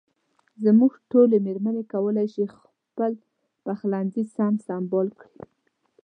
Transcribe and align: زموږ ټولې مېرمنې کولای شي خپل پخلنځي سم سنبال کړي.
زموږ 0.63 0.91
ټولې 1.11 1.37
مېرمنې 1.45 1.83
کولای 1.93 2.27
شي 2.33 2.45
خپل 2.55 3.11
پخلنځي 3.65 4.23
سم 4.35 4.53
سنبال 4.67 5.07
کړي. 5.19 5.41